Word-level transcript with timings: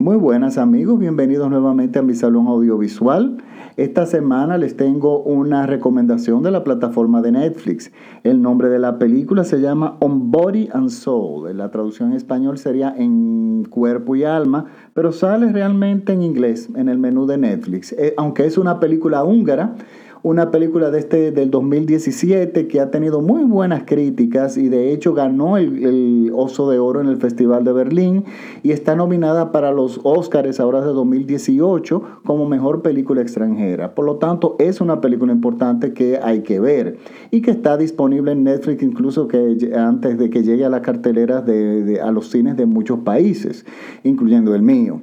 Muy 0.00 0.16
buenas 0.16 0.56
amigos, 0.56 0.98
bienvenidos 0.98 1.50
nuevamente 1.50 1.98
a 1.98 2.02
mi 2.02 2.14
salón 2.14 2.46
audiovisual. 2.46 3.36
Esta 3.76 4.06
semana 4.06 4.56
les 4.56 4.74
tengo 4.74 5.22
una 5.22 5.66
recomendación 5.66 6.42
de 6.42 6.50
la 6.50 6.64
plataforma 6.64 7.20
de 7.20 7.32
Netflix. 7.32 7.92
El 8.24 8.40
nombre 8.40 8.70
de 8.70 8.78
la 8.78 8.98
película 8.98 9.44
se 9.44 9.60
llama 9.60 9.98
On 10.00 10.30
Body 10.30 10.70
and 10.72 10.88
Soul. 10.88 11.54
La 11.54 11.70
traducción 11.70 12.12
en 12.12 12.16
español 12.16 12.56
sería 12.56 12.94
En 12.96 13.66
Cuerpo 13.68 14.16
y 14.16 14.24
Alma, 14.24 14.64
pero 14.94 15.12
sale 15.12 15.52
realmente 15.52 16.14
en 16.14 16.22
inglés 16.22 16.70
en 16.74 16.88
el 16.88 16.98
menú 16.98 17.26
de 17.26 17.36
Netflix. 17.36 17.92
Eh, 17.92 18.14
aunque 18.16 18.46
es 18.46 18.56
una 18.56 18.80
película 18.80 19.22
húngara, 19.22 19.74
una 20.22 20.50
película 20.50 20.90
de 20.90 20.98
este, 20.98 21.32
del 21.32 21.50
2017 21.50 22.68
que 22.68 22.80
ha 22.80 22.90
tenido 22.90 23.20
muy 23.20 23.44
buenas 23.44 23.84
críticas 23.84 24.56
y 24.56 24.68
de 24.68 24.92
hecho 24.92 25.14
ganó 25.14 25.56
el, 25.56 26.30
Oso 26.32 26.70
de 26.70 26.78
Oro 26.78 27.00
en 27.00 27.08
el 27.08 27.16
Festival 27.16 27.64
de 27.64 27.72
Berlín 27.72 28.24
y 28.62 28.72
está 28.72 28.94
nominada 28.94 29.52
para 29.52 29.72
los 29.72 30.00
Oscars 30.04 30.60
ahora 30.60 30.80
de 30.80 30.92
2018 30.92 32.20
como 32.24 32.48
mejor 32.48 32.82
película 32.82 33.20
extranjera. 33.20 33.94
Por 33.94 34.04
lo 34.04 34.16
tanto, 34.16 34.56
es 34.58 34.80
una 34.80 35.00
película 35.00 35.32
importante 35.32 35.92
que 35.92 36.18
hay 36.22 36.40
que 36.42 36.60
ver 36.60 36.98
y 37.30 37.42
que 37.42 37.50
está 37.50 37.76
disponible 37.76 38.32
en 38.32 38.44
Netflix 38.44 38.82
incluso 38.82 39.28
que 39.28 39.72
antes 39.76 40.18
de 40.18 40.30
que 40.30 40.42
llegue 40.42 40.64
a 40.64 40.70
las 40.70 40.80
carteleras 40.82 41.44
de, 41.44 41.82
de 41.82 42.00
a 42.00 42.10
los 42.10 42.30
cines 42.30 42.56
de 42.56 42.66
muchos 42.66 43.00
países, 43.00 43.66
incluyendo 44.04 44.54
el 44.54 44.62
mío. 44.62 45.00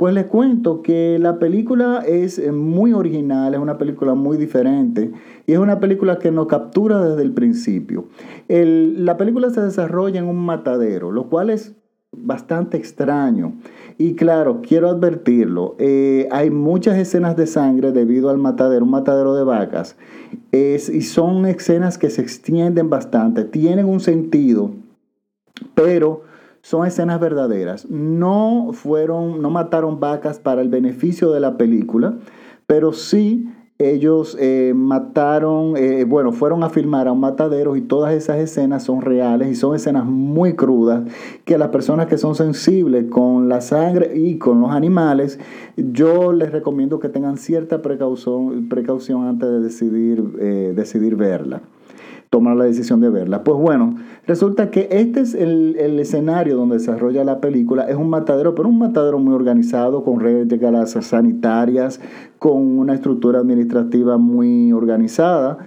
Pues 0.00 0.14
les 0.14 0.24
cuento 0.24 0.80
que 0.80 1.18
la 1.18 1.38
película 1.38 2.02
es 2.06 2.38
eh, 2.38 2.52
muy 2.52 2.94
original, 2.94 3.52
es 3.52 3.60
una 3.60 3.76
película 3.76 4.14
muy 4.14 4.38
diferente 4.38 5.12
y 5.46 5.52
es 5.52 5.58
una 5.58 5.78
película 5.78 6.18
que 6.18 6.30
nos 6.30 6.46
captura 6.46 7.04
desde 7.04 7.20
el 7.20 7.32
principio. 7.32 8.06
La 8.48 9.18
película 9.18 9.50
se 9.50 9.60
desarrolla 9.60 10.18
en 10.18 10.26
un 10.26 10.38
matadero, 10.38 11.12
lo 11.12 11.24
cual 11.24 11.50
es 11.50 11.74
bastante 12.16 12.78
extraño. 12.78 13.52
Y 13.98 14.14
claro, 14.14 14.62
quiero 14.66 14.88
advertirlo, 14.88 15.76
eh, 15.78 16.28
hay 16.30 16.48
muchas 16.48 16.96
escenas 16.96 17.36
de 17.36 17.46
sangre 17.46 17.92
debido 17.92 18.30
al 18.30 18.38
matadero, 18.38 18.86
un 18.86 18.92
matadero 18.92 19.34
de 19.34 19.44
vacas, 19.44 19.98
y 20.50 21.02
son 21.02 21.44
escenas 21.44 21.98
que 21.98 22.08
se 22.08 22.22
extienden 22.22 22.88
bastante, 22.88 23.44
tienen 23.44 23.84
un 23.84 24.00
sentido, 24.00 24.70
pero 25.74 26.29
son 26.62 26.86
escenas 26.86 27.20
verdaderas. 27.20 27.88
No 27.90 28.70
fueron, 28.72 29.42
no 29.42 29.50
mataron 29.50 30.00
vacas 30.00 30.38
para 30.38 30.60
el 30.60 30.68
beneficio 30.68 31.30
de 31.30 31.40
la 31.40 31.56
película, 31.56 32.14
pero 32.66 32.92
sí 32.92 33.48
ellos 33.80 34.36
eh, 34.38 34.72
mataron, 34.76 35.74
eh, 35.76 36.04
bueno, 36.04 36.32
fueron 36.32 36.62
a 36.62 36.68
filmar 36.68 37.08
a 37.08 37.12
un 37.12 37.20
matadero 37.20 37.76
y 37.76 37.80
todas 37.80 38.12
esas 38.12 38.36
escenas 38.38 38.84
son 38.84 39.00
reales 39.00 39.48
y 39.48 39.54
son 39.54 39.74
escenas 39.74 40.04
muy 40.04 40.54
crudas 40.54 41.10
que 41.46 41.56
las 41.56 41.68
personas 41.68 42.06
que 42.06 42.18
son 42.18 42.34
sensibles 42.34 43.06
con 43.06 43.48
la 43.48 43.62
sangre 43.62 44.12
y 44.14 44.36
con 44.36 44.60
los 44.60 44.72
animales, 44.72 45.38
yo 45.76 46.32
les 46.32 46.52
recomiendo 46.52 47.00
que 47.00 47.08
tengan 47.08 47.38
cierta 47.38 47.80
precaución, 47.80 48.68
precaución 48.68 49.26
antes 49.26 49.48
de 49.48 49.60
decidir, 49.60 50.24
eh, 50.38 50.72
decidir 50.76 51.16
verla 51.16 51.62
tomar 52.30 52.56
la 52.56 52.64
decisión 52.64 53.00
de 53.00 53.10
verla. 53.10 53.42
Pues 53.42 53.58
bueno, 53.58 53.96
resulta 54.26 54.70
que 54.70 54.88
este 54.90 55.20
es 55.20 55.34
el, 55.34 55.76
el, 55.78 55.98
escenario 55.98 56.56
donde 56.56 56.78
desarrolla 56.78 57.24
la 57.24 57.40
película. 57.40 57.84
Es 57.84 57.96
un 57.96 58.08
matadero, 58.08 58.54
pero 58.54 58.68
un 58.68 58.78
matadero 58.78 59.18
muy 59.18 59.34
organizado, 59.34 60.04
con 60.04 60.20
redes 60.20 60.48
de 60.48 60.58
galas 60.58 60.92
sanitarias, 60.92 62.00
con 62.38 62.78
una 62.78 62.94
estructura 62.94 63.40
administrativa 63.40 64.16
muy 64.16 64.72
organizada 64.72 65.58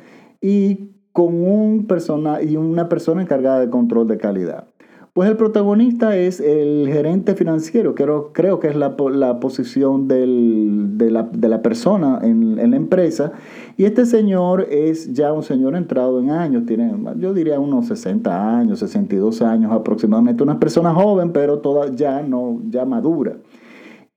y 0.41 0.89
con 1.13 1.35
un 1.43 1.85
persona 1.85 2.41
y 2.41 2.57
una 2.57 2.89
persona 2.89 3.21
encargada 3.21 3.59
de 3.59 3.69
control 3.69 4.07
de 4.07 4.17
calidad. 4.17 4.67
Pues 5.13 5.29
el 5.29 5.37
protagonista 5.37 6.17
es 6.17 6.39
el 6.39 6.89
gerente 6.91 7.35
financiero, 7.35 7.93
creo, 7.93 8.33
creo 8.33 8.59
que 8.59 8.69
es 8.69 8.75
la, 8.75 8.95
la 9.11 9.39
posición 9.39 10.07
del, 10.07 10.97
de, 10.97 11.11
la, 11.11 11.21
de, 11.21 11.49
la, 11.49 11.61
persona 11.61 12.17
en, 12.23 12.57
en, 12.57 12.71
la 12.71 12.77
empresa. 12.77 13.31
Y 13.77 13.85
este 13.85 14.07
señor 14.07 14.65
es 14.71 15.13
ya 15.13 15.31
un 15.31 15.43
señor 15.43 15.75
entrado 15.75 16.19
en 16.19 16.31
años, 16.31 16.65
tiene, 16.65 16.91
yo 17.17 17.31
diría 17.35 17.59
unos 17.59 17.89
60 17.89 18.57
años, 18.57 18.79
62 18.79 19.43
años 19.43 19.71
aproximadamente, 19.71 20.41
una 20.41 20.59
persona 20.59 20.95
joven, 20.95 21.31
pero 21.31 21.59
toda 21.59 21.91
ya 21.91 22.23
no, 22.23 22.59
ya 22.71 22.83
madura. 22.83 23.37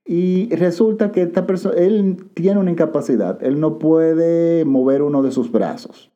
Y 0.03 0.49
resulta 0.55 1.11
que 1.11 1.21
esta 1.21 1.45
persona, 1.45 1.75
él 1.77 2.25
tiene 2.33 2.59
una 2.59 2.71
incapacidad, 2.71 3.37
él 3.43 3.59
no 3.59 3.77
puede 3.77 4.65
mover 4.65 5.03
uno 5.03 5.21
de 5.21 5.29
sus 5.29 5.51
brazos. 5.51 6.11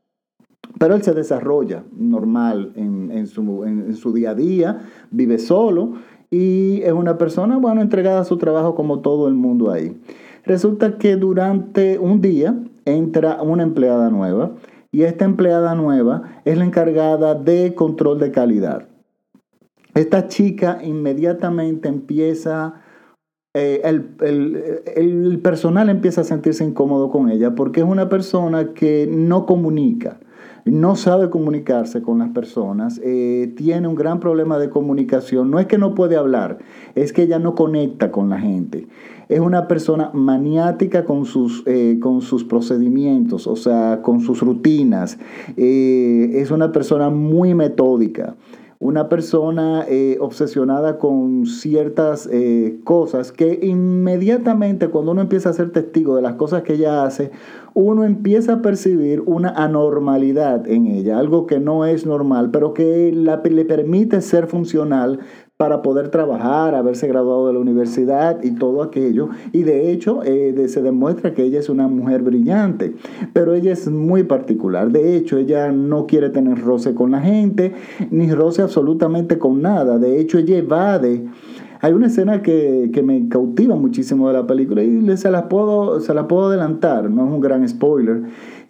Pero 0.80 0.96
él 0.96 1.04
se 1.04 1.14
desarrolla 1.14 1.84
normal 1.96 2.74
en, 2.76 3.28
su, 3.28 4.14
día 4.14 4.32
a 4.32 4.36
día, 4.36 4.82
vive 5.12 5.38
solo 5.38 5.94
y 6.30 6.82
es 6.84 6.94
una 6.94 7.18
persona, 7.18 7.58
bueno, 7.58 7.82
entregada 7.82 8.22
a 8.22 8.26
su 8.26 8.38
trabajo 8.38 8.76
como 8.76 9.00
todo 9.00 9.28
el 9.28 9.34
mundo 9.34 9.72
ahí. 9.72 10.00
Resulta 10.46 10.98
que 10.98 11.18
durante 11.18 12.00
un 12.00 12.22
día 12.22 12.58
entra 12.86 13.42
una 13.42 13.64
empleada 13.64 14.10
nueva 14.10 14.54
y 14.92 15.04
esta 15.04 15.26
empleada 15.26 15.76
nueva 15.76 16.24
es 16.46 16.58
la 16.58 16.66
encargada 16.66 17.36
de 17.36 17.76
control 17.76 18.20
de 18.20 18.32
calidad. 18.32 18.88
Esta 19.94 20.28
chica 20.30 20.80
inmediatamente 20.84 21.90
empieza, 21.90 22.82
eh, 23.54 23.82
el 23.84 25.40
personal 25.44 25.90
empieza 25.90 26.22
a 26.22 26.24
sentirse 26.24 26.64
incómodo 26.64 27.10
con 27.10 27.30
ella 27.30 27.56
porque 27.56 27.82
es 27.82 27.86
una 27.86 28.08
persona 28.10 28.74
que 28.74 29.08
no 29.12 29.46
comunica 29.46 30.18
no 30.66 30.96
sabe 30.96 31.30
comunicarse 31.30 32.02
con 32.02 32.20
las 32.20 32.30
personas, 32.30 33.00
eh, 33.04 33.54
tiene 33.58 33.88
un 33.88 33.96
gran 33.96 34.20
problema 34.20 34.60
de 34.60 34.70
comunicación. 34.70 35.50
No 35.50 35.60
es 35.60 35.66
que 35.66 35.78
no 35.78 35.96
puede 35.96 36.16
hablar, 36.16 36.60
es 36.96 37.14
que 37.14 37.24
ella 37.24 37.40
no 37.40 37.56
conecta 37.56 38.12
con 38.12 38.30
la 38.30 38.40
gente. 38.40 38.88
Es 39.30 39.40
una 39.40 39.68
persona 39.68 40.12
maniática 40.14 41.06
con 41.06 41.26
sus, 41.26 41.64
eh, 41.66 41.98
con 42.02 42.22
sus 42.22 42.44
procedimientos, 42.44 43.48
o 43.48 43.56
sea, 43.56 44.02
con 44.02 44.20
sus 44.20 44.42
rutinas. 44.42 45.18
Eh, 45.58 46.32
es 46.36 46.52
una 46.52 46.72
persona 46.72 47.10
muy 47.10 47.56
metódica 47.56 48.36
una 48.82 49.10
persona 49.10 49.86
eh, 49.88 50.18
obsesionada 50.20 50.98
con 50.98 51.46
ciertas 51.46 52.28
eh, 52.32 52.80
cosas 52.84 53.32
que 53.32 53.60
inmediatamente 53.62 54.90
cuando 54.90 55.12
uno 55.12 55.22
empieza 55.22 55.50
a 55.50 55.54
ser 55.54 55.72
testigo 55.72 56.16
de 56.16 56.24
las 56.24 56.34
cosas 56.34 56.64
que 56.64 56.74
ella 56.74 57.04
hace, 57.04 57.30
uno 57.76 58.04
empieza 58.04 58.54
a 58.54 58.62
percibir 58.64 59.22
una 59.28 59.50
anormalidad 59.50 60.68
en 60.68 60.88
ella, 60.88 61.20
algo 61.20 61.46
que 61.46 61.60
no 61.60 61.86
es 61.86 62.08
normal, 62.08 62.50
pero 62.50 62.74
que 62.74 63.12
le 63.12 63.66
permite 63.66 64.20
ser 64.20 64.48
funcional 64.48 65.20
para 65.62 65.84
poder 65.84 66.10
trabajar, 66.10 66.74
haberse 66.74 67.08
graduado 67.08 67.46
de 67.46 67.54
la 67.54 67.60
universidad 67.60 68.44
y 68.44 68.56
todo 68.56 68.82
aquello. 68.82 69.30
Y 69.52 69.62
de 69.62 69.92
hecho 69.92 70.24
eh, 70.24 70.56
se 70.68 70.82
demuestra 70.82 71.36
que 71.36 71.44
ella 71.44 71.60
es 71.60 71.70
una 71.70 71.88
mujer 71.88 72.24
brillante, 72.24 72.96
pero 73.32 73.54
ella 73.54 73.72
es 73.72 73.88
muy 73.88 74.24
particular. 74.24 74.92
De 74.92 75.16
hecho, 75.16 75.38
ella 75.38 75.72
no 75.72 76.08
quiere 76.08 76.32
tener 76.32 76.60
roce 76.62 76.96
con 76.96 77.12
la 77.12 77.22
gente, 77.22 77.74
ni 78.10 78.32
roce 78.32 78.64
absolutamente 78.64 79.38
con 79.38 79.62
nada. 79.62 80.00
De 80.00 80.20
hecho, 80.20 80.40
ella 80.40 80.58
evade. 80.58 81.28
Hay 81.84 81.94
una 81.94 82.08
escena 82.08 82.44
que, 82.44 82.92
que, 82.94 83.02
me 83.02 83.28
cautiva 83.28 83.76
muchísimo 83.76 84.28
de 84.28 84.34
la 84.34 84.46
película 84.46 84.84
y 84.84 85.18
se 85.18 85.32
la, 85.32 85.50
puedo, 85.50 86.00
se 86.00 86.14
la 86.14 86.28
puedo 86.28 86.48
adelantar, 86.48 87.10
no 87.10 87.26
es 87.26 87.32
un 87.32 87.42
gran 87.42 87.68
spoiler 87.68 88.22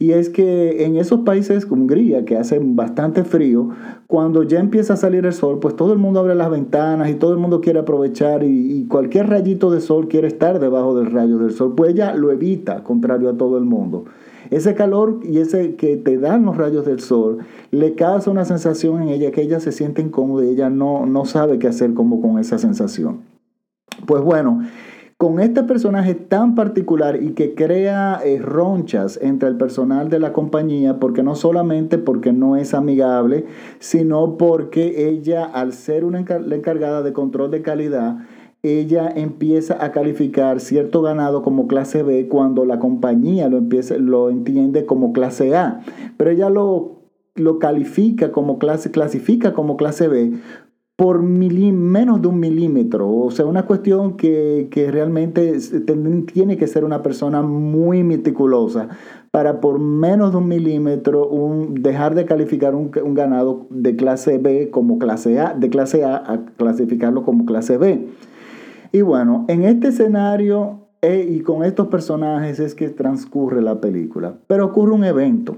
y 0.01 0.13
es 0.13 0.29
que 0.29 0.83
en 0.83 0.95
esos 0.95 1.19
países 1.19 1.67
como 1.67 1.83
Hungría, 1.83 2.25
que 2.25 2.35
hace 2.35 2.59
bastante 2.59 3.23
frío, 3.23 3.69
cuando 4.07 4.41
ya 4.41 4.59
empieza 4.59 4.93
a 4.93 4.97
salir 4.97 5.27
el 5.27 5.33
sol, 5.33 5.59
pues 5.59 5.75
todo 5.75 5.93
el 5.93 5.99
mundo 5.99 6.21
abre 6.21 6.33
las 6.33 6.49
ventanas 6.49 7.09
y 7.11 7.13
todo 7.13 7.33
el 7.33 7.37
mundo 7.37 7.61
quiere 7.61 7.77
aprovechar 7.77 8.43
y, 8.43 8.79
y 8.79 8.87
cualquier 8.87 9.27
rayito 9.27 9.69
de 9.69 9.79
sol 9.79 10.07
quiere 10.07 10.27
estar 10.27 10.59
debajo 10.59 10.95
del 10.95 11.11
rayo 11.11 11.37
del 11.37 11.51
sol, 11.51 11.75
pues 11.75 11.91
ella 11.91 12.15
lo 12.15 12.31
evita, 12.31 12.83
contrario 12.83 13.29
a 13.29 13.37
todo 13.37 13.59
el 13.59 13.65
mundo. 13.65 14.05
Ese 14.51 14.75
calor 14.75 15.21
y 15.23 15.39
ese 15.39 15.75
que 15.75 15.97
te 15.97 16.17
dan 16.17 16.45
los 16.45 16.57
rayos 16.57 16.85
del 16.85 16.99
sol 16.99 17.39
le 17.71 17.95
causa 17.95 18.29
una 18.29 18.45
sensación 18.45 19.01
en 19.01 19.09
ella 19.09 19.31
que 19.31 19.41
ella 19.41 19.61
se 19.61 19.71
siente 19.71 20.01
incómoda 20.01 20.45
y 20.45 20.49
ella 20.49 20.69
no, 20.69 21.05
no 21.05 21.25
sabe 21.25 21.57
qué 21.57 21.67
hacer 21.67 21.93
como 21.93 22.21
con 22.21 22.37
esa 22.37 22.57
sensación. 22.57 23.21
Pues 24.05 24.21
bueno, 24.21 24.61
con 25.21 25.39
este 25.39 25.61
personaje 25.61 26.15
tan 26.15 26.55
particular 26.55 27.21
y 27.21 27.33
que 27.33 27.53
crea 27.53 28.19
eh, 28.25 28.39
ronchas 28.39 29.19
entre 29.21 29.49
el 29.49 29.55
personal 29.55 30.09
de 30.09 30.19
la 30.19 30.33
compañía, 30.33 30.99
porque 30.99 31.21
no 31.21 31.35
solamente 31.35 31.99
porque 31.99 32.33
no 32.33 32.55
es 32.55 32.73
amigable, 32.73 33.45
sino 33.77 34.35
porque 34.37 35.09
ella, 35.09 35.45
al 35.45 35.73
ser 35.73 36.05
una 36.05 36.25
la 36.39 36.55
encargada 36.55 37.03
de 37.03 37.13
control 37.13 37.51
de 37.51 37.61
calidad, 37.61 38.17
ella 38.63 39.11
empieza 39.15 39.83
a 39.83 39.91
calificar 39.91 40.59
cierto 40.59 41.01
ganado 41.01 41.41
como 41.41 41.67
clase 41.67 42.03
B 42.03 42.27
cuando 42.27 42.65
la 42.65 42.79
compañía 42.79 43.49
lo, 43.49 43.57
empieza, 43.57 43.97
lo 43.97 44.29
entiende 44.29 44.85
como 44.85 45.13
clase 45.13 45.55
A. 45.55 45.81
Pero 46.17 46.29
ella 46.29 46.49
lo, 46.49 47.01
lo 47.35 47.59
califica 47.59 48.31
como 48.31 48.59
clase, 48.59 48.91
clasifica 48.91 49.53
como 49.53 49.77
clase 49.77 50.07
B 50.07 50.33
por 51.01 51.23
menos 51.23 52.21
de 52.21 52.27
un 52.27 52.39
milímetro. 52.39 53.09
O 53.09 53.31
sea, 53.31 53.47
una 53.47 53.65
cuestión 53.65 54.17
que, 54.17 54.67
que, 54.69 54.91
realmente 54.91 55.57
tiene 56.31 56.57
que 56.57 56.67
ser 56.67 56.83
una 56.85 57.01
persona 57.01 57.41
muy 57.41 58.03
meticulosa 58.03 58.89
para 59.31 59.61
por 59.61 59.79
menos 59.79 60.31
de 60.31 60.37
un 60.37 60.47
milímetro 60.47 61.27
dejar 61.71 62.13
de 62.13 62.25
calificar 62.25 62.75
un, 62.75 62.91
un, 63.03 63.13
ganado 63.15 63.65
de 63.71 63.95
clase 63.95 64.37
B 64.37 64.69
como 64.69 64.99
clase 64.99 65.39
A, 65.39 65.55
de 65.55 65.71
clase 65.71 66.03
A 66.03 66.17
a 66.17 66.45
clasificarlo 66.57 67.23
como 67.23 67.45
clase 67.45 67.77
B. 67.79 68.07
Y 68.91 69.01
bueno, 69.01 69.45
en 69.47 69.63
este 69.63 69.89
escenario 69.89 70.87
eh, 71.01 71.27
y 71.29 71.41
con 71.41 71.63
estos 71.63 71.87
personajes 71.87 72.59
es 72.59 72.75
que 72.75 72.89
transcurre 72.89 73.61
la 73.61 73.81
película. 73.81 74.35
Pero 74.47 74.65
ocurre 74.65 74.93
un 74.93 75.03
evento. 75.03 75.57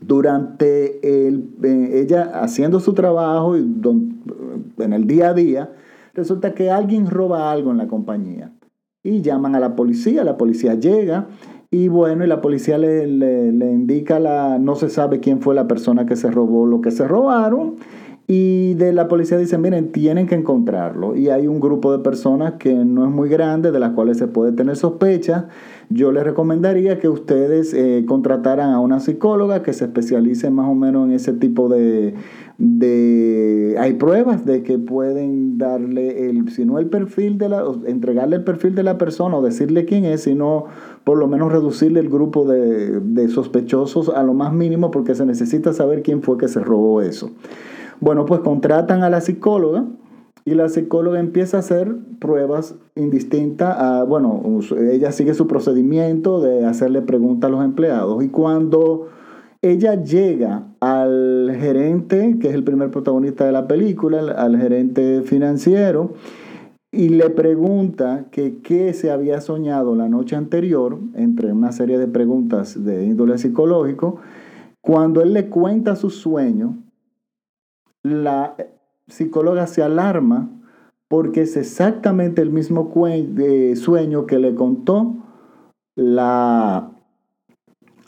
Durante 0.00 1.26
el, 1.26 1.50
eh, 1.62 2.00
ella 2.02 2.40
haciendo 2.42 2.80
su 2.80 2.92
trabajo 2.92 3.56
y 3.56 3.60
en 4.78 4.92
el 4.92 5.06
día 5.06 5.28
a 5.28 5.34
día, 5.34 5.72
resulta 6.14 6.54
que 6.54 6.70
alguien 6.70 7.08
roba 7.08 7.52
algo 7.52 7.70
en 7.70 7.78
la 7.78 7.86
compañía. 7.86 8.52
Y 9.04 9.22
llaman 9.22 9.54
a 9.54 9.60
la 9.60 9.74
policía, 9.74 10.22
la 10.24 10.36
policía 10.36 10.74
llega 10.74 11.28
y 11.70 11.88
bueno, 11.88 12.22
y 12.22 12.28
la 12.28 12.42
policía 12.42 12.76
le, 12.76 13.06
le, 13.06 13.72
indica, 13.72 14.20
la, 14.20 14.58
no 14.58 14.74
se 14.74 14.90
sabe 14.90 15.20
quién 15.20 15.40
fue 15.40 15.54
la 15.54 15.66
persona 15.66 16.04
que 16.04 16.16
se 16.16 16.30
robó 16.30 16.66
lo 16.66 16.82
que 16.82 16.90
se 16.90 17.08
robaron. 17.08 17.76
Y 18.28 18.61
de 18.74 18.92
la 18.92 19.08
policía 19.08 19.38
dicen, 19.38 19.60
miren, 19.60 19.92
tienen 19.92 20.26
que 20.26 20.34
encontrarlo. 20.34 21.16
Y 21.16 21.28
hay 21.28 21.46
un 21.46 21.60
grupo 21.60 21.92
de 21.92 21.98
personas 21.98 22.54
que 22.54 22.74
no 22.74 23.04
es 23.04 23.10
muy 23.10 23.28
grande, 23.28 23.72
de 23.72 23.80
las 23.80 23.92
cuales 23.92 24.18
se 24.18 24.26
puede 24.26 24.52
tener 24.52 24.76
sospecha. 24.76 25.48
Yo 25.88 26.12
les 26.12 26.24
recomendaría 26.24 26.98
que 26.98 27.08
ustedes 27.08 27.74
eh, 27.74 28.04
contrataran 28.06 28.70
a 28.70 28.80
una 28.80 29.00
psicóloga 29.00 29.62
que 29.62 29.72
se 29.72 29.84
especialice 29.84 30.50
más 30.50 30.68
o 30.68 30.74
menos 30.74 31.06
en 31.06 31.12
ese 31.12 31.32
tipo 31.32 31.68
de, 31.68 32.14
de... 32.58 33.76
Hay 33.78 33.94
pruebas 33.94 34.46
de 34.46 34.62
que 34.62 34.78
pueden 34.78 35.58
darle, 35.58 36.30
el, 36.30 36.50
si 36.50 36.64
no 36.64 36.78
el 36.78 36.86
perfil 36.86 37.38
de 37.38 37.48
la... 37.48 37.64
entregarle 37.86 38.36
el 38.36 38.44
perfil 38.44 38.74
de 38.74 38.82
la 38.82 38.98
persona 38.98 39.36
o 39.36 39.42
decirle 39.42 39.84
quién 39.84 40.04
es, 40.04 40.22
sino 40.22 40.66
por 41.04 41.18
lo 41.18 41.28
menos 41.28 41.52
reducirle 41.52 42.00
el 42.00 42.08
grupo 42.08 42.46
de, 42.46 43.00
de 43.00 43.28
sospechosos 43.28 44.08
a 44.08 44.22
lo 44.22 44.34
más 44.34 44.52
mínimo 44.52 44.90
porque 44.90 45.14
se 45.14 45.26
necesita 45.26 45.72
saber 45.72 46.02
quién 46.02 46.22
fue 46.22 46.38
que 46.38 46.48
se 46.48 46.60
robó 46.60 47.02
eso. 47.02 47.30
Bueno, 48.02 48.26
pues 48.26 48.40
contratan 48.40 49.04
a 49.04 49.10
la 49.10 49.20
psicóloga 49.20 49.84
y 50.44 50.54
la 50.54 50.68
psicóloga 50.68 51.20
empieza 51.20 51.58
a 51.58 51.60
hacer 51.60 51.94
pruebas 52.18 52.74
indistintas 52.96 53.76
a, 53.78 54.02
bueno, 54.02 54.42
ella 54.90 55.12
sigue 55.12 55.34
su 55.34 55.46
procedimiento 55.46 56.40
de 56.40 56.66
hacerle 56.66 57.02
preguntas 57.02 57.46
a 57.46 57.52
los 57.52 57.64
empleados 57.64 58.24
y 58.24 58.28
cuando 58.28 59.06
ella 59.62 60.02
llega 60.02 60.66
al 60.80 61.56
gerente, 61.60 62.38
que 62.40 62.48
es 62.48 62.54
el 62.54 62.64
primer 62.64 62.90
protagonista 62.90 63.46
de 63.46 63.52
la 63.52 63.68
película, 63.68 64.32
al 64.32 64.58
gerente 64.58 65.22
financiero, 65.22 66.14
y 66.90 67.10
le 67.10 67.30
pregunta 67.30 68.24
que 68.32 68.58
qué 68.62 68.94
se 68.94 69.12
había 69.12 69.40
soñado 69.40 69.94
la 69.94 70.08
noche 70.08 70.34
anterior, 70.34 70.98
entre 71.14 71.52
una 71.52 71.70
serie 71.70 71.98
de 71.98 72.08
preguntas 72.08 72.84
de 72.84 73.04
índole 73.04 73.38
psicológico, 73.38 74.16
cuando 74.80 75.22
él 75.22 75.34
le 75.34 75.48
cuenta 75.48 75.94
su 75.94 76.10
sueño, 76.10 76.82
la 78.02 78.56
psicóloga 79.08 79.66
se 79.66 79.82
alarma 79.82 80.48
porque 81.08 81.42
es 81.42 81.56
exactamente 81.56 82.40
el 82.40 82.50
mismo 82.50 82.90
sueño 83.74 84.26
que 84.26 84.38
le 84.38 84.54
contó 84.54 85.16
la, 85.94 86.90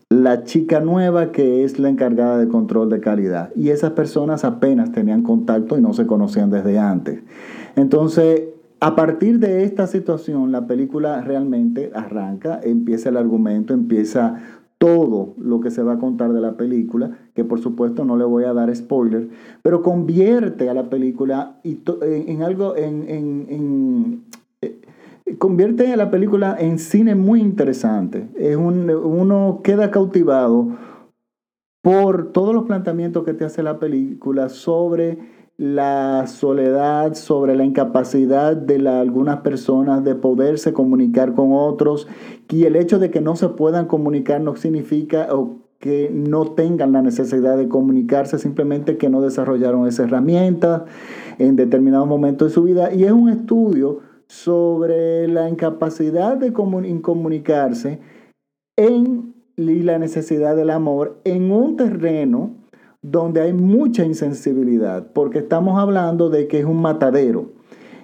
la 0.08 0.44
chica 0.44 0.80
nueva 0.80 1.30
que 1.30 1.64
es 1.64 1.78
la 1.78 1.90
encargada 1.90 2.38
de 2.38 2.48
control 2.48 2.88
de 2.88 3.00
calidad. 3.00 3.50
Y 3.54 3.68
esas 3.68 3.90
personas 3.90 4.44
apenas 4.44 4.92
tenían 4.92 5.22
contacto 5.22 5.76
y 5.76 5.82
no 5.82 5.92
se 5.92 6.06
conocían 6.06 6.48
desde 6.48 6.78
antes. 6.78 7.20
Entonces, 7.76 8.44
a 8.80 8.96
partir 8.96 9.38
de 9.38 9.64
esta 9.64 9.86
situación, 9.86 10.52
la 10.52 10.66
película 10.66 11.20
realmente 11.20 11.90
arranca, 11.94 12.60
empieza 12.62 13.10
el 13.10 13.16
argumento, 13.16 13.74
empieza 13.74 14.40
todo 14.84 15.34
lo 15.38 15.60
que 15.60 15.70
se 15.70 15.82
va 15.82 15.94
a 15.94 15.98
contar 15.98 16.34
de 16.34 16.42
la 16.42 16.58
película, 16.58 17.16
que 17.32 17.42
por 17.42 17.58
supuesto 17.58 18.04
no 18.04 18.18
le 18.18 18.24
voy 18.24 18.44
a 18.44 18.52
dar 18.52 18.74
spoiler, 18.76 19.30
pero 19.62 19.80
convierte 19.80 20.68
a 20.68 20.74
la 20.74 20.90
película 20.90 21.58
en, 21.64 22.42
algo, 22.42 22.74
eh, 22.76 24.18
convierte 25.38 25.90
a 25.90 25.96
la 25.96 26.10
película 26.10 26.54
en 26.58 26.78
cine 26.78 27.14
muy 27.14 27.40
interesante. 27.40 28.28
Es 28.36 28.58
uno 28.58 29.60
queda 29.64 29.90
cautivado 29.90 30.68
por 31.80 32.32
todos 32.32 32.54
los 32.54 32.64
planteamientos 32.64 33.24
que 33.24 33.32
te 33.32 33.46
hace 33.46 33.62
la 33.62 33.78
película 33.78 34.50
sobre 34.50 35.18
la 35.56 36.26
soledad, 36.26 37.14
sobre 37.14 37.54
la 37.54 37.64
incapacidad 37.64 38.56
de 38.56 38.88
algunas 38.88 39.40
personas 39.40 40.02
de 40.02 40.16
poderse 40.16 40.72
comunicar 40.72 41.34
con 41.34 41.52
otros 41.52 42.08
y 42.50 42.64
el 42.64 42.74
hecho 42.76 42.98
de 42.98 43.10
que 43.10 43.20
no 43.20 43.36
se 43.36 43.48
puedan 43.50 43.86
comunicar 43.86 44.40
no 44.40 44.56
significa 44.56 45.28
que 45.78 46.10
no 46.12 46.52
tengan 46.52 46.92
la 46.92 47.02
necesidad 47.02 47.56
de 47.56 47.68
comunicarse, 47.68 48.38
simplemente 48.38 48.96
que 48.96 49.10
no 49.10 49.20
desarrollaron 49.20 49.86
esa 49.86 50.04
herramienta 50.04 50.86
en 51.38 51.56
determinado 51.56 52.06
momento 52.06 52.46
de 52.46 52.50
su 52.50 52.62
vida. 52.62 52.92
Y 52.92 53.04
es 53.04 53.12
un 53.12 53.28
estudio 53.28 54.00
sobre 54.26 55.28
la 55.28 55.48
incapacidad 55.48 56.36
de 56.36 56.52
comunicarse 56.52 58.00
en, 58.76 59.34
y 59.56 59.82
la 59.82 59.98
necesidad 59.98 60.56
del 60.56 60.70
amor 60.70 61.20
en 61.24 61.52
un 61.52 61.76
terreno 61.76 62.63
donde 63.04 63.42
hay 63.42 63.52
mucha 63.52 64.02
insensibilidad, 64.02 65.06
porque 65.12 65.40
estamos 65.40 65.78
hablando 65.78 66.30
de 66.30 66.48
que 66.48 66.60
es 66.60 66.64
un 66.64 66.80
matadero. 66.80 67.50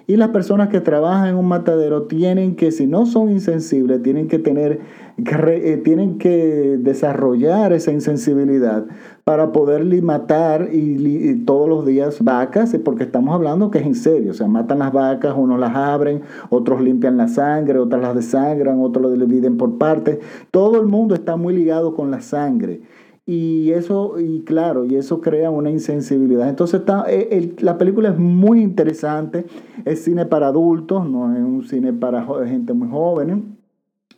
Y 0.05 0.15
las 0.15 0.29
personas 0.29 0.69
que 0.69 0.79
trabajan 0.79 1.29
en 1.29 1.35
un 1.35 1.47
matadero 1.47 2.03
tienen 2.03 2.55
que, 2.55 2.71
si 2.71 2.85
no 2.85 3.07
son 3.07 3.31
insensibles, 3.31 4.03
tienen 4.03 4.27
que 4.27 4.37
tener, 4.37 4.79
eh, 5.17 5.81
tienen 5.83 6.19
que 6.19 6.77
desarrollar 6.79 7.73
esa 7.73 7.91
insensibilidad 7.91 8.85
para 9.23 9.51
poder 9.51 9.85
matar 10.03 10.69
y, 10.71 11.33
todos 11.45 11.67
los 11.67 11.85
días 11.85 12.23
vacas, 12.23 12.75
porque 12.83 13.03
estamos 13.03 13.33
hablando 13.33 13.71
que 13.71 13.79
es 13.79 13.85
en 13.85 13.95
serio, 13.95 14.31
o 14.31 14.33
sea, 14.35 14.47
matan 14.47 14.79
las 14.79 14.91
vacas, 14.91 15.33
unos 15.35 15.59
las 15.59 15.75
abren, 15.75 16.21
otros 16.49 16.79
limpian 16.81 17.17
la 17.17 17.27
sangre, 17.27 17.79
otras 17.79 18.01
las 18.01 18.13
desangran, 18.13 18.81
otros 18.81 19.17
lo 19.17 19.25
dividen 19.25 19.57
por 19.57 19.79
partes. 19.79 20.19
Todo 20.51 20.79
el 20.79 20.85
mundo 20.85 21.15
está 21.15 21.37
muy 21.37 21.55
ligado 21.55 21.95
con 21.95 22.11
la 22.11 22.21
sangre. 22.21 22.81
Y 23.25 23.71
eso, 23.71 24.19
y 24.19 24.41
claro, 24.41 24.83
y 24.85 24.95
eso 24.95 25.21
crea 25.21 25.51
una 25.51 25.69
insensibilidad. 25.69 26.49
Entonces 26.49 26.79
está, 26.79 27.05
eh, 27.07 27.53
la 27.59 27.77
película 27.77 28.09
es 28.09 28.17
muy 28.17 28.61
interesante, 28.61 29.45
es 29.85 30.03
cine 30.03 30.25
para 30.25 30.47
adultos, 30.47 31.07
no 31.07 31.31
es 31.35 31.41
un 31.41 31.63
cine 31.63 31.93
para 31.93 32.25
gente 32.45 32.73
muy 32.73 32.89
joven, 32.89 33.57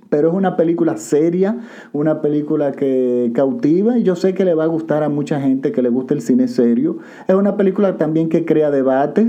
pero 0.10 0.30
es 0.30 0.36
una 0.36 0.56
película 0.56 0.96
seria, 0.96 1.58
una 1.92 2.22
película 2.22 2.72
que 2.72 3.32
cautiva 3.34 3.98
y 3.98 4.04
yo 4.04 4.16
sé 4.16 4.34
que 4.34 4.46
le 4.46 4.54
va 4.54 4.64
a 4.66 4.68
gustar 4.68 5.04
a 5.04 5.10
mucha 5.10 5.42
gente 5.42 5.72
que 5.72 5.82
le 5.82 5.90
gusta 5.90 6.14
el 6.14 6.22
cine 6.22 6.48
serio. 6.48 7.00
Es 7.28 7.36
una 7.36 7.58
película 7.58 7.98
también 7.98 8.30
que 8.30 8.46
crea 8.46 8.70
debate 8.72 9.28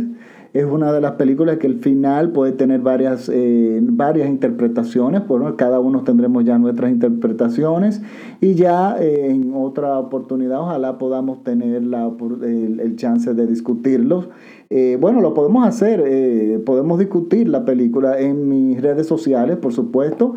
es 0.54 0.64
una 0.64 0.92
de 0.92 1.00
las 1.00 1.12
películas 1.12 1.58
que 1.58 1.66
el 1.66 1.80
final 1.80 2.30
puede 2.30 2.52
tener 2.52 2.80
varias, 2.80 3.28
eh, 3.28 3.80
varias 3.82 4.28
interpretaciones, 4.28 5.26
bueno, 5.26 5.56
cada 5.56 5.80
uno 5.80 6.04
tendremos 6.04 6.44
ya 6.44 6.58
nuestras 6.58 6.92
interpretaciones 6.92 8.00
y 8.40 8.54
ya 8.54 8.96
eh, 9.00 9.30
en 9.30 9.52
otra 9.52 9.98
oportunidad 9.98 10.60
ojalá 10.60 10.96
podamos 10.96 11.42
tener 11.42 11.82
la, 11.82 12.08
el, 12.44 12.94
chance 12.94 13.34
de 13.34 13.46
discutirlos. 13.48 14.28
Eh, 14.70 14.96
bueno, 15.00 15.20
lo 15.20 15.34
podemos 15.34 15.66
hacer, 15.66 16.62
podemos 16.64 17.00
discutir 17.00 17.48
la 17.48 17.64
película 17.64 18.20
en 18.20 18.48
mis 18.48 18.80
redes 18.80 19.08
sociales, 19.08 19.56
por 19.56 19.72
supuesto, 19.72 20.36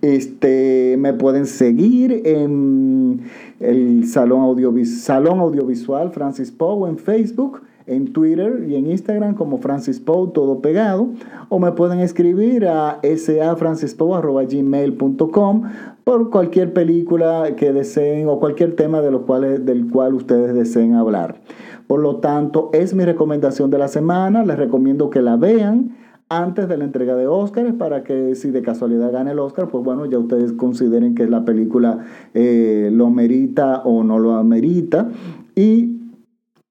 este, 0.00 0.96
me 0.98 1.12
pueden 1.12 1.44
seguir 1.44 2.22
en 2.24 3.20
el 3.60 4.06
Salón, 4.06 4.58
Salón 4.86 5.38
Audiovisual 5.38 6.10
Francis 6.12 6.50
Poe 6.50 6.88
en 6.88 6.96
Facebook 6.96 7.60
en 7.86 8.12
Twitter 8.12 8.66
y 8.68 8.74
en 8.76 8.90
Instagram 8.90 9.34
como 9.34 9.56
Francis 9.58 9.98
Poe, 10.00 10.30
todo 10.32 10.60
pegado, 10.60 11.08
o 11.48 11.58
me 11.58 11.72
pueden 11.72 11.98
escribir 12.00 12.66
a 12.66 13.00
safrancispoe.gmail.com 13.02 15.62
por 16.04 16.30
cualquier 16.30 16.72
película 16.72 17.56
que 17.56 17.72
deseen 17.72 18.28
o 18.28 18.38
cualquier 18.38 18.76
tema 18.76 19.00
de 19.00 19.10
los 19.10 19.22
cuales, 19.22 19.64
del 19.64 19.88
cual 19.88 20.14
ustedes 20.14 20.54
deseen 20.54 20.94
hablar. 20.94 21.40
Por 21.86 22.00
lo 22.00 22.16
tanto, 22.16 22.68
es 22.72 22.92
mi 22.94 23.04
recomendación 23.04 23.70
de 23.70 23.78
la 23.78 23.86
semana, 23.88 24.44
les 24.44 24.56
recomiendo 24.56 25.10
que 25.10 25.20
la 25.20 25.36
vean 25.36 25.96
antes 26.32 26.66
de 26.66 26.78
la 26.78 26.84
entrega 26.84 27.14
de 27.14 27.26
Oscars 27.26 27.74
para 27.74 28.04
que 28.04 28.34
si 28.34 28.50
de 28.50 28.62
casualidad 28.62 29.12
gane 29.12 29.32
el 29.32 29.38
Oscar, 29.38 29.68
pues 29.68 29.84
bueno, 29.84 30.06
ya 30.06 30.18
ustedes 30.18 30.52
consideren 30.52 31.14
que 31.14 31.26
la 31.26 31.44
película 31.44 31.98
eh, 32.32 32.88
lo 32.90 33.10
merita 33.10 33.82
o 33.84 34.02
no 34.02 34.18
lo 34.18 34.36
amerita. 34.36 35.10
Y 35.54 35.91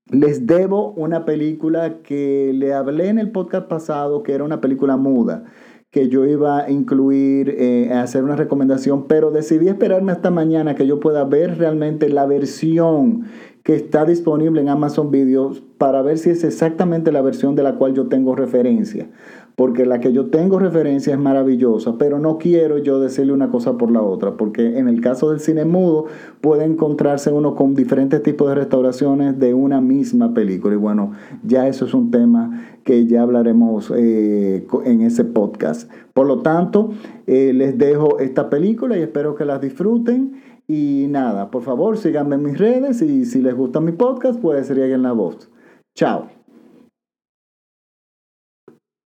les 0.09 0.45
debo 0.47 0.91
una 0.93 1.25
película 1.25 2.01
que 2.01 2.51
le 2.53 2.73
hablé 2.73 3.07
en 3.07 3.19
el 3.19 3.31
podcast 3.31 3.67
pasado, 3.67 4.23
que 4.23 4.33
era 4.33 4.43
una 4.43 4.61
película 4.61 4.97
muda, 4.97 5.45
que 5.89 6.07
yo 6.07 6.25
iba 6.25 6.63
a 6.63 6.71
incluir, 6.71 7.49
eh, 7.57 7.91
a 7.93 8.01
hacer 8.01 8.23
una 8.23 8.35
recomendación, 8.35 9.07
pero 9.07 9.31
decidí 9.31 9.67
esperarme 9.67 10.11
hasta 10.11 10.31
mañana 10.31 10.75
que 10.75 10.87
yo 10.87 10.99
pueda 10.99 11.23
ver 11.25 11.57
realmente 11.57 12.09
la 12.09 12.25
versión 12.25 13.25
que 13.63 13.75
está 13.75 14.05
disponible 14.05 14.61
en 14.61 14.69
Amazon 14.69 15.11
Videos 15.11 15.61
para 15.77 16.01
ver 16.01 16.17
si 16.17 16.31
es 16.31 16.43
exactamente 16.43 17.11
la 17.11 17.21
versión 17.21 17.55
de 17.55 17.63
la 17.63 17.75
cual 17.75 17.93
yo 17.93 18.07
tengo 18.07 18.35
referencia. 18.35 19.09
Porque 19.61 19.85
la 19.85 19.99
que 19.99 20.11
yo 20.11 20.31
tengo 20.31 20.57
referencia 20.57 21.13
es 21.13 21.19
maravillosa, 21.19 21.95
pero 21.99 22.17
no 22.17 22.39
quiero 22.39 22.79
yo 22.79 22.99
decirle 22.99 23.31
una 23.31 23.51
cosa 23.51 23.77
por 23.77 23.91
la 23.91 24.01
otra, 24.01 24.35
porque 24.35 24.79
en 24.79 24.87
el 24.87 25.01
caso 25.01 25.29
del 25.29 25.39
cine 25.39 25.65
mudo 25.65 26.07
puede 26.41 26.63
encontrarse 26.63 27.31
uno 27.31 27.53
con 27.53 27.75
diferentes 27.75 28.23
tipos 28.23 28.49
de 28.49 28.55
restauraciones 28.55 29.37
de 29.37 29.53
una 29.53 29.79
misma 29.79 30.33
película. 30.33 30.73
Y 30.73 30.77
bueno, 30.77 31.11
ya 31.43 31.67
eso 31.67 31.85
es 31.85 31.93
un 31.93 32.09
tema 32.09 32.79
que 32.83 33.05
ya 33.05 33.21
hablaremos 33.21 33.93
eh, 33.95 34.65
en 34.83 35.01
ese 35.01 35.25
podcast. 35.25 35.91
Por 36.15 36.25
lo 36.25 36.39
tanto, 36.39 36.89
eh, 37.27 37.53
les 37.53 37.77
dejo 37.77 38.17
esta 38.17 38.49
película 38.49 38.97
y 38.97 39.03
espero 39.03 39.35
que 39.35 39.45
las 39.45 39.61
disfruten. 39.61 40.41
Y 40.67 41.05
nada, 41.07 41.51
por 41.51 41.61
favor, 41.61 41.99
síganme 41.99 42.33
en 42.33 42.41
mis 42.41 42.57
redes 42.57 43.03
y 43.03 43.25
si 43.25 43.43
les 43.43 43.53
gusta 43.53 43.79
mi 43.79 43.91
podcast, 43.91 44.39
pues 44.41 44.71
en 44.71 45.03
la 45.03 45.11
voz. 45.11 45.51
Chao. 45.93 46.40